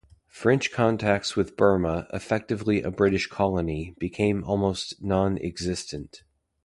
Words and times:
French 0.31 0.71
contacts 0.71 1.35
with 1.35 1.55
Burma, 1.55 2.07
effectively 2.11 2.81
a 2.81 2.89
British 2.89 3.27
colony, 3.27 3.93
became 3.99 4.43
almost 4.43 4.99
non-existent. 5.03 6.23